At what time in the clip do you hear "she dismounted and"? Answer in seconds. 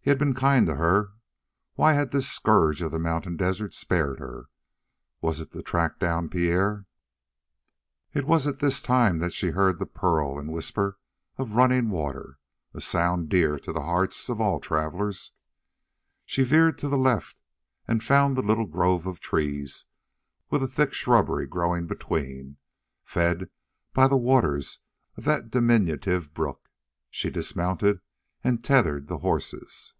27.10-28.62